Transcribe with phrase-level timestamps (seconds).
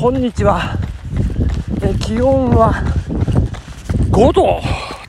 [0.00, 0.78] こんにちは。
[1.82, 2.72] え気温は
[4.10, 4.58] 5度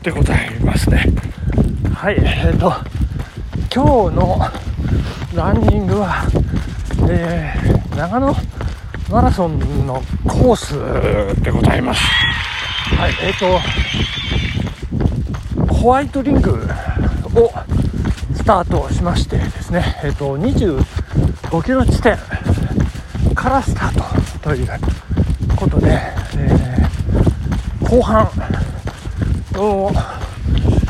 [0.03, 1.05] でございますね。
[1.93, 2.73] はい、えっ、と、
[3.73, 4.37] 今日の
[5.33, 6.27] ランニングは、
[7.09, 8.35] えー長野
[9.09, 12.01] マラソンのコースでございます。
[12.97, 13.33] はい、えっ、
[15.67, 16.67] と、ホワイトリング
[17.35, 17.49] を
[18.35, 22.17] スタートしましてですね、えっ、と、25キロ地点
[23.41, 24.67] からスタートという
[25.55, 25.99] ことで、
[26.37, 26.81] えー
[27.89, 28.23] 後半
[29.57, 29.91] を、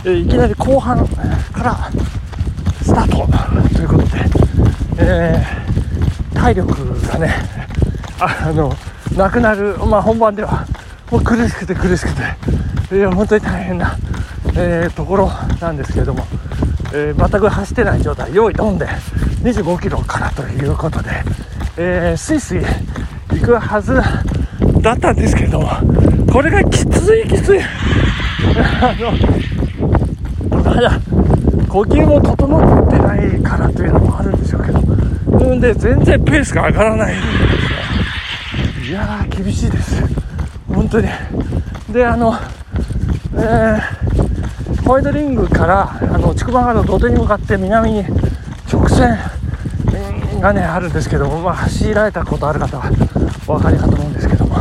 [0.04, 1.90] えーいきなり後半から
[2.84, 4.20] スタートということで、
[5.00, 7.34] えー体力がね、
[8.20, 8.74] あの、
[9.16, 10.66] なくなる、まあ本番では、
[11.10, 12.10] もう苦しくて苦しく
[12.90, 13.96] て、いや、本当に大変な、
[14.55, 16.26] えーところなんですけれども、
[16.94, 18.88] えー全く走ってない状態、用意ドンで
[19.44, 21.10] 25キロからということで、
[21.78, 22.62] えー、スイスイ
[23.32, 23.96] 行くはず
[24.82, 25.70] だったんですけども、
[26.32, 27.60] これがきついきつい。
[28.82, 31.00] あの、まだ
[31.70, 38.90] 呼吸も整ってないからというのもあるんでしょうけど、うんで、全然ペースが上がらないんですね。
[38.90, 40.04] いやー、厳しいです。
[40.68, 41.08] 本当に。
[41.94, 42.35] で、あの、
[43.35, 48.06] えー、ホワイトリングから、あの、筑波川の土手に向かって南に
[48.72, 49.18] 直線
[50.42, 52.92] がね、あるんですけども、まあ、走られたことある方は
[53.48, 54.58] お分かりかと思うんですけども、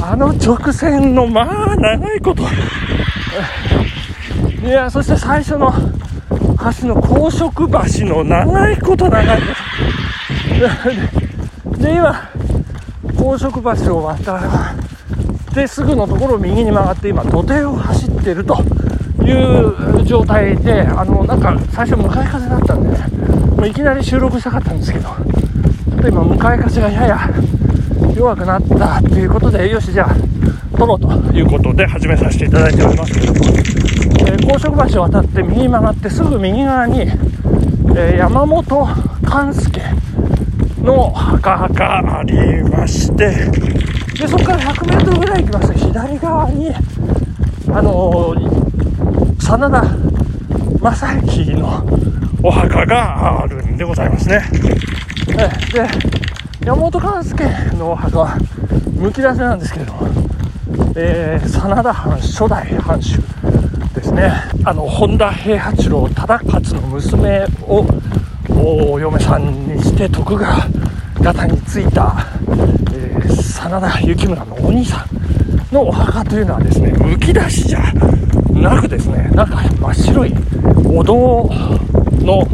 [0.00, 2.44] あの直線の、まあ、長いこと。
[4.64, 5.72] いや、そして最初の
[6.80, 9.46] 橋の高速橋の長いこと長いこ
[11.72, 11.78] と。
[11.78, 12.30] で、今、
[13.18, 18.56] 高速橋を渡ってすぐのところを右に曲がって今土手を走ってると
[19.22, 23.06] いう状態であのなんか最初向かい風だったんでね
[23.56, 25.14] もういきなり収録したかったんですけどちょ
[25.98, 27.18] っと今向かい風がやや
[28.16, 30.14] 弱くなったということでよしじゃあ
[30.78, 33.12] 撮ろうということで始めさせていただいております。
[33.14, 38.86] けども、えー高速橋を渡って右に曲がってすぐ右側に、えー山本
[39.24, 39.80] 勘介
[40.82, 43.30] の墓がありまして
[44.18, 45.72] でそこから 100m ぐらい行きます。
[45.74, 46.70] 左側に
[47.74, 48.34] あの
[49.38, 49.84] 真田
[50.80, 51.84] 正幸の
[52.42, 54.42] お墓があるんでございますね。
[55.72, 55.88] で
[56.66, 57.44] 山本勘介
[57.76, 58.36] のお墓は
[58.96, 60.08] むき出しなんですけれども、
[60.96, 63.16] えー真田藩初代藩主
[63.94, 64.32] ですね。
[64.64, 67.86] あの本田平八郎忠勝の娘を
[68.94, 70.66] お嫁さんにして徳川
[71.22, 72.26] 方についた、
[72.92, 75.21] えー真田幸村のお兄さん。
[75.72, 77.92] のお墓というのはですねむき出しじゃ
[78.52, 80.34] なくですねなんか真っ白い
[80.86, 81.48] お堂
[82.20, 82.46] の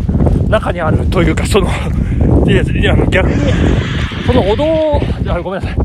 [0.49, 1.69] 中にあるというかその
[2.47, 3.35] いやいや逆に
[4.27, 5.01] そのお堂
[5.33, 5.77] あごめんなさい。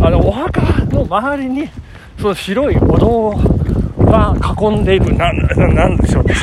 [0.00, 1.68] あのお墓の周りに
[2.20, 3.30] その白いお堂
[3.98, 6.34] が囲んでいるなななんでしょうね。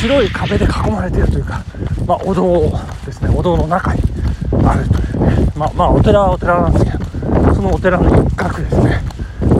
[0.00, 1.62] 白い壁で囲まれているというか、
[2.06, 2.70] まあ、お堂
[3.04, 3.30] ですね。
[3.34, 4.02] お堂の中に
[4.64, 5.52] あるというね。
[5.54, 6.99] まあまあお寺はお寺なんですけど。
[7.60, 9.02] そのお寺の一角ですね。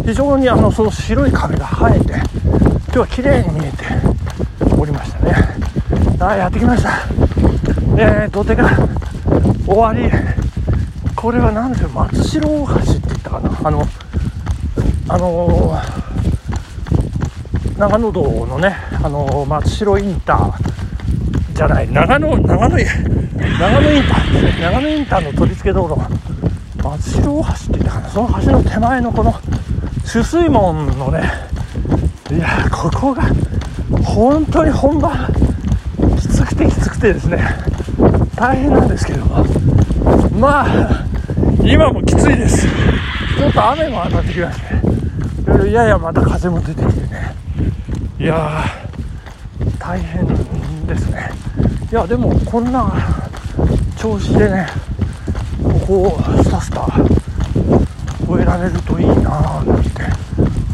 [0.07, 3.85] 非常にあのその白い壁が生えて今日は綺麗に見えて
[4.75, 5.35] おりましたね。
[6.19, 6.93] あやってきました。
[7.99, 8.71] えー、土手が
[9.67, 10.11] 終わり。
[11.15, 13.61] これは何でしょう松代大橋って言ったかな。
[13.65, 13.87] あの
[15.07, 16.01] あのー
[17.77, 26.30] 長野道のね、あの松代インターじゃない、長野、長野、長野インターですね、長野インターの取り付け道路、
[26.83, 29.35] 松代大橋って言ったかな、その橋の手前のこの
[30.11, 31.31] 取水門のね、
[32.31, 33.23] いや、ここが
[34.05, 35.33] 本当に本番、
[36.19, 37.39] きつくてきつくてですね、
[38.35, 39.25] 大変なんですけど、
[40.39, 41.05] まあ、
[41.63, 42.67] 今もきついです。
[42.67, 44.61] ちょっと雨も当たってきまし
[45.65, 47.35] て、ややまた風も出てきてね。
[48.19, 50.27] いやー、大変
[50.87, 51.31] ですね。
[51.91, 52.93] いや、でも、こんな
[53.97, 54.67] 調子でね、
[55.91, 56.87] ここをスタスタ
[58.33, 59.91] 越えられるといいななんて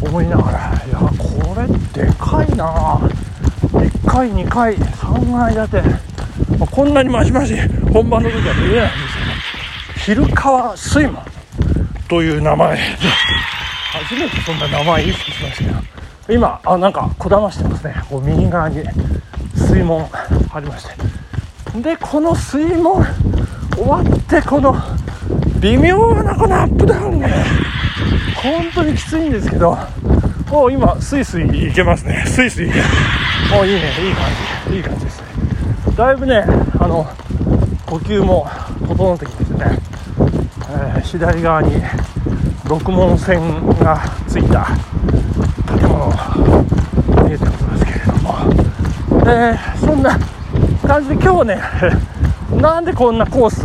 [0.02, 1.66] 思いながら、いや、これ
[2.04, 3.00] でかいな。
[3.72, 5.88] 1階、2階、3階建て。
[6.58, 7.56] まあこんなにましまし
[7.94, 9.08] 本番の時は見えないんで
[9.96, 11.22] すけど、昼川水門
[12.10, 12.82] という名前で、
[13.92, 18.82] 初めてそんな名前意識しましたけど、今あなんかこだましてますねこう右側に
[19.54, 20.06] 水門
[20.52, 20.86] ありまし
[21.74, 23.02] てでこの水門
[23.74, 24.74] 終わってこの
[25.61, 27.29] 微妙なこのアップダウンね
[28.43, 29.76] 本当にきついんですけど
[30.50, 32.23] もう今スイスイ行けますね。
[32.26, 32.81] スイスイ行け
[33.56, 33.81] もういいね。
[34.00, 34.25] いい感
[34.70, 34.76] じ。
[34.76, 35.26] いい感じですね。
[35.97, 36.44] だいぶね
[36.79, 37.05] あの
[37.87, 38.47] 呼吸も
[38.87, 39.79] 整ってきててね。
[40.70, 41.82] えー左側に
[42.69, 44.67] 六門線がついた
[45.79, 46.09] 建物
[47.25, 48.35] 見えておりますけれども、
[49.31, 50.19] えーそんな
[50.87, 51.61] 感じで今日ね
[52.61, 53.62] なんでこんなコース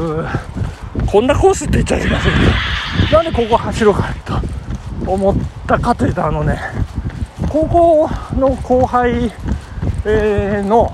[1.12, 2.34] こんなコースって言っちゃいません
[3.12, 5.36] なんでここ走ろうかと思っ
[5.68, 6.58] たかというとあのね
[7.50, 9.26] 高校の後輩、
[10.06, 10.94] えーの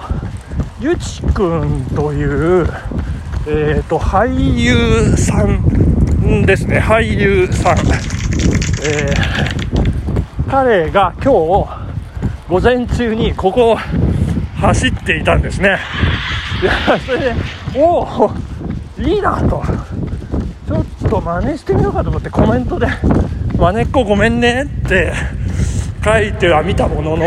[0.80, 2.68] ゆちくんという、
[3.48, 6.80] えー、と俳優さんですね。
[6.80, 9.48] 俳優さん、えー
[10.50, 11.30] 彼が今日
[12.48, 15.78] 午前中にここを走っていたんですね。
[16.62, 17.36] いやそれで
[17.76, 18.32] おお
[18.98, 19.62] いいなと。
[21.18, 22.88] ちょっと真似してみようかと思ってコメントで
[23.58, 25.12] 「まねっこごめんね」って
[26.06, 27.26] 書いてはみたものの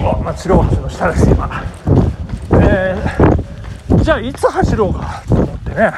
[0.00, 1.50] お松代橋の下です今。
[2.54, 3.32] えー
[4.02, 5.92] じゃあいつ走ろうかと思ってね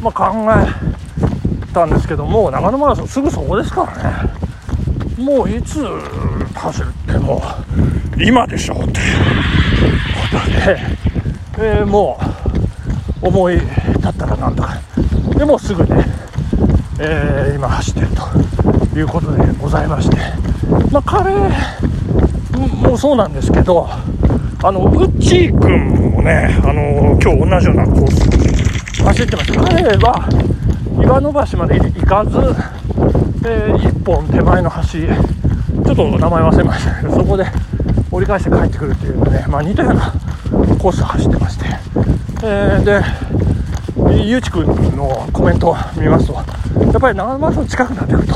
[0.00, 4.14] まあ考えたんですけどもう長野マラソンすぐそこですからね。
[5.18, 5.86] もういつ
[6.54, 7.40] 走るっても
[8.16, 9.18] う今でしょうっていう
[10.32, 10.80] ことで、
[11.58, 12.18] えーも
[13.22, 14.74] う思い立ったらなんとか
[15.52, 16.04] もすぐね、
[16.98, 18.08] えー今走ってる
[18.90, 20.16] ということでございまして
[20.90, 21.34] まあ彼
[22.88, 29.60] もそうなんですけどあのウッチー君もねあの今日同じようなコース走ってました。
[29.62, 30.28] 彼は
[31.02, 32.38] 岩の橋まで行かず
[33.44, 34.82] えー、1本手前の橋、
[35.84, 37.44] ちょっと名前忘れましたけど、そこで
[38.12, 40.12] 折り返して帰ってくるっていうね、まあ、似たような
[40.78, 41.66] コース走ってまして、
[42.44, 43.02] えー、で、
[44.20, 44.66] ゆうちくん
[44.96, 48.34] のコメントを見ますと、やっぱり長野マラソン近くなってくると、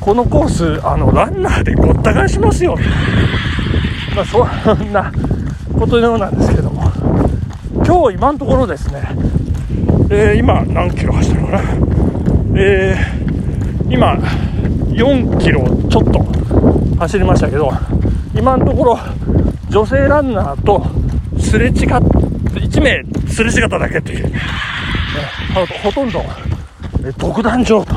[0.00, 2.76] このコース、あのランナーでごった返しますよ、
[4.14, 5.12] まあ、そんな
[5.78, 6.90] ことのようなんですけども、
[7.86, 9.02] 今日今のところですね、
[10.10, 11.60] えー今何キロ走ったのかな、
[12.56, 16.22] えー今4キロちょっと
[16.98, 17.70] 走りましたけど
[18.34, 18.98] 今のところ
[19.70, 20.84] 女性ランナーと
[21.40, 21.74] すれ違っ
[22.58, 24.32] 1名すれ違っただけという、
[25.82, 26.24] ほとんど
[27.16, 27.94] 独壇場と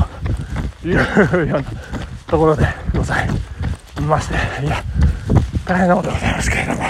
[0.84, 1.00] いうよ
[1.32, 1.62] うな
[2.26, 3.28] ところでござい
[4.00, 4.34] まして
[4.64, 4.82] いや
[5.66, 6.82] 大変なことでございますけれども。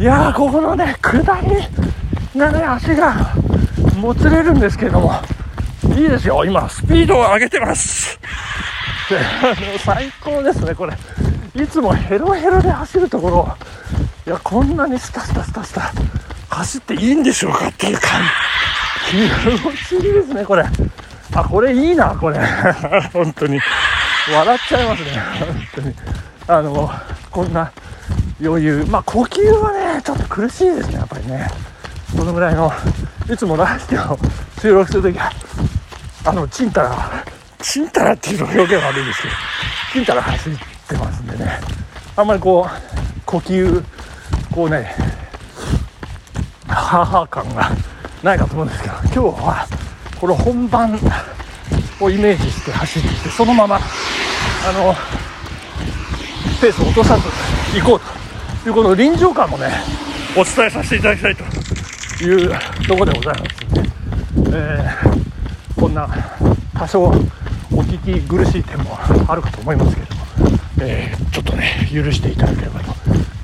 [0.00, 3.34] いやーここのね下りがね足が
[3.96, 5.12] もつれるんですけれども
[5.96, 6.44] いいですよ。
[6.44, 8.18] 今スピードを上げてます。
[9.08, 10.94] であの最高ですねこれ。
[11.54, 13.56] いつもヘロヘロで走るところ。
[14.26, 15.92] いやこんなにスタスタスタスタ
[16.48, 18.28] 走っていいんでしょうかっていう感じ。
[19.12, 20.64] 気持ちいいですねこれ。
[21.34, 22.38] あこれいいなこれ。
[23.12, 23.60] 本当に。
[24.34, 25.94] 笑っちゃいますね本当に。
[26.48, 26.90] あの
[27.30, 27.70] こんな
[28.42, 28.86] 余裕。
[28.88, 31.50] まあ呼吸はねちょっと苦しいですねやっぱりね。
[32.16, 32.72] このぐらいの
[33.30, 34.18] いつもラジオ
[34.60, 35.32] 収録するときは
[36.24, 37.24] あのちんたら
[37.60, 39.34] ちんたらっていうの表現悪いですけど
[39.92, 40.52] ちんたら走っ
[40.88, 41.60] てますんでね。
[42.16, 43.84] あんまりこう呼吸
[44.52, 44.94] こうね
[46.68, 47.70] ハーハー感が
[48.22, 49.66] ないかと思うんですけど今日は
[50.20, 50.98] この本番
[52.00, 54.94] をイメージして走ってきてそのままあの
[56.60, 57.28] ペースを落とさず
[57.78, 58.00] 行こう
[58.62, 59.68] というこの臨場感もね
[60.36, 61.42] お伝えさせていただきたいと
[62.24, 62.50] いう
[62.86, 65.22] ところでございますので、えー
[65.80, 66.08] こんな
[66.74, 67.12] 多少お
[67.82, 68.96] 聞き苦しい点も
[69.28, 70.22] あるかと思いますけれども、
[70.80, 72.80] えーちょっとね許していただければ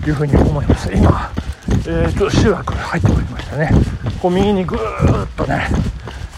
[0.04, 0.92] というふうに思います。
[0.92, 1.32] 今、
[1.68, 3.70] えー、ちょっと集落入ってまいりましたね。
[4.20, 5.68] こう右にぐーっとね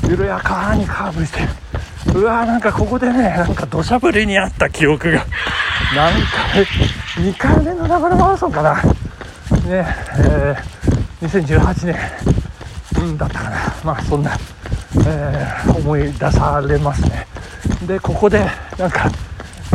[0.09, 1.41] 緩やかにカーブして
[2.15, 5.25] うわーなんかここでねなんか土砂降りにあった記憶が
[5.95, 6.13] 何
[6.53, 6.65] 回
[7.25, 8.77] 2回目の長野マラソンかな。
[8.83, 9.87] ね
[10.19, 11.97] えー2018年
[12.99, 13.57] うんだったかな。
[13.85, 14.33] まあそんな、
[15.07, 17.27] えー思い出されますね。
[17.87, 18.45] でここで
[18.79, 19.11] なんか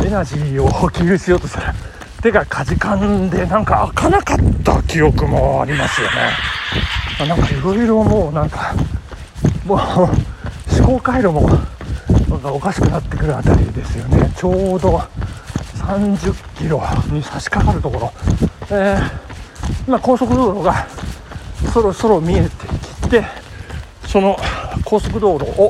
[0.06, 1.74] エナジーを補給しようとしたら
[2.26, 6.14] 手がかじかんでなんか開かなかった記憶もありますよね。
[7.28, 8.74] なんかいろいろもうなんか
[9.64, 9.80] もう
[10.76, 11.48] 思考回路も
[12.28, 14.34] なんかおかしくなってくるあたりですよね。
[14.36, 15.00] ちょうど
[15.76, 18.14] 30キロに差し掛かるところ、
[18.72, 19.26] えー
[19.88, 20.88] 今高速道路が
[21.72, 22.50] そろそろ見えて
[23.04, 23.24] きて
[24.08, 24.36] その
[24.84, 25.70] 高速道路を、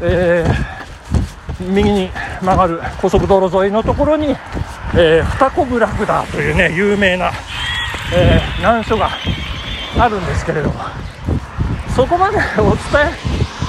[0.00, 0.80] えー
[1.60, 2.08] 右に
[2.40, 4.34] 曲がる高速道路沿いのところに、
[4.94, 7.30] えー、二子ブラクダというね有名な、
[8.14, 9.10] えー難所が
[9.98, 10.74] あるんですけれども
[11.94, 12.80] そこまで お伝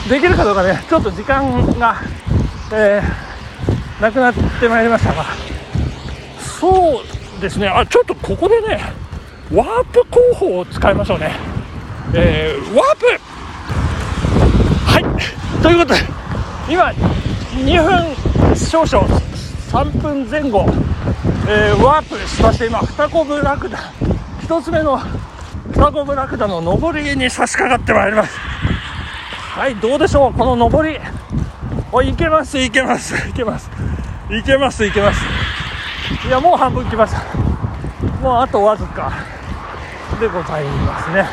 [0.08, 1.96] えできるかどうかねちょっと時間が、
[2.74, 5.26] えーなくなってまいりましたが
[6.40, 7.04] そ
[7.38, 8.82] うですねあちょっとここでね
[9.54, 11.36] ワープ工法を使いましょうね、
[12.14, 13.06] えーワープ。
[14.86, 15.62] はい。
[15.62, 16.00] ということで
[16.68, 16.86] 今
[17.56, 19.08] 2分少々
[19.72, 20.66] 3分前後、
[21.48, 23.78] えー、ワープしまして今二子ブラクダ。
[24.42, 25.00] 1つ目の
[25.72, 28.38] 二子ブラクダの上りに差し掛かってまいります。
[28.38, 30.34] はいどうでしょう。
[30.34, 31.00] この上り。
[31.92, 33.16] おいけます いけます。
[33.28, 33.70] いけます。
[34.30, 35.22] いけますいけます。
[36.28, 37.22] いやもう半分来ました
[38.22, 39.12] もうあとわずか
[40.20, 41.26] でございますね。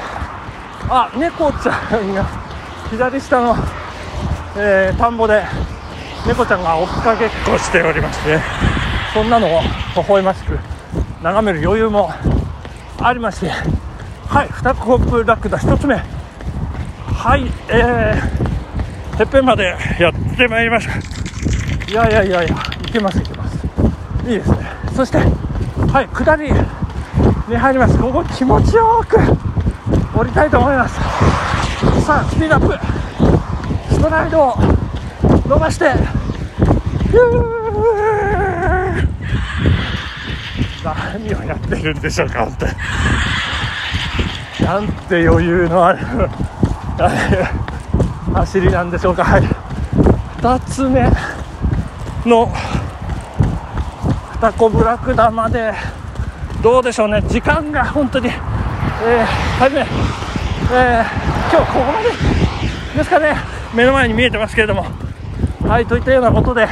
[0.88, 2.24] あ猫ちゃんが
[2.90, 3.54] 左下の、
[4.56, 5.44] えー、田んぼで
[6.26, 8.38] 猫ちゃんが追っかけっこしておりまして
[9.18, 9.68] そんなのを微
[10.08, 10.56] 笑ましく
[11.24, 12.08] 眺める余裕も
[13.00, 21.90] ありましてはい2コップラクダ1つ目はいえー、てっぺんまでやってまいりました。
[21.90, 23.56] いやいやいやいやいけますいけます。
[24.24, 24.58] いいですね。
[24.94, 26.52] そしてはい下り
[27.48, 27.98] に入ります。
[27.98, 29.18] ここ気持ちよく
[30.16, 30.94] 降りたいと思います。
[32.06, 32.68] さあスピードアッ
[33.88, 33.94] プ。
[33.94, 34.54] ストライドを
[35.48, 35.86] 伸ばして。
[41.18, 42.66] 何をやってるんでしょうか本当
[44.64, 45.98] なんて余裕のある
[48.34, 49.24] 走りなんでしょうか。
[49.24, 51.02] はい2つ目
[52.24, 52.52] の
[54.40, 55.72] 二子ブラクダまで
[56.62, 57.22] どうでしょうね。
[57.22, 58.34] 時間が本当に、えー、
[59.58, 59.86] 初め、えー、
[61.50, 62.10] 今日ここまで
[62.96, 63.34] ですかね。
[63.74, 64.86] 目の前に見えてますけれども。
[65.66, 66.68] はいといったようなことで、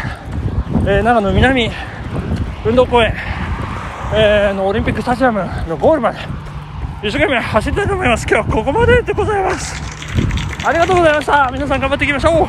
[0.86, 1.70] えー、長野南
[2.64, 3.12] 運動公園、
[4.14, 6.18] えー、のオリンピックスタジアムのゴールまで
[7.02, 8.26] 一生懸命走りたいと思います。
[8.28, 9.74] 今日はここまででございます。
[10.66, 11.50] ありがとうございました。
[11.52, 12.48] 皆さん頑張っていきましょ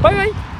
[0.00, 0.02] う。
[0.02, 0.55] バイバイ。